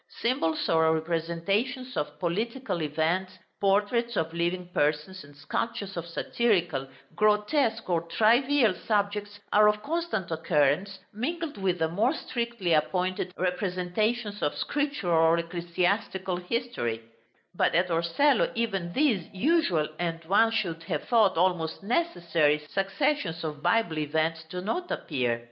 [0.21, 7.87] Symbols or representations of political events, portraits of living persons, and sculptures of satirical, grotesque,
[7.87, 14.55] or trivial subjects are of constant occurrence, mingled with the more strictly appointed representations of
[14.57, 17.03] scriptural or ecclesiastical history;
[17.53, 23.61] but at Torcello even these usual, and one should have thought almost necessary, successions of
[23.61, 25.39] Bible events do not appear.